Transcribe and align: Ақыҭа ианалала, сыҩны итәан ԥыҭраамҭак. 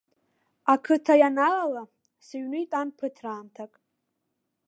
Ақыҭа 0.73 1.13
ианалала, 1.21 1.83
сыҩны 2.25 2.57
итәан 2.63 2.87
ԥыҭраамҭак. 2.97 3.73